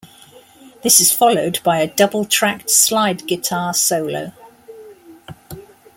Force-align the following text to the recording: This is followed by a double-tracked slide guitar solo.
This 0.81 0.99
is 0.99 1.11
followed 1.11 1.59
by 1.63 1.77
a 1.77 1.85
double-tracked 1.93 2.71
slide 2.71 3.27
guitar 3.27 3.71
solo. 3.71 4.31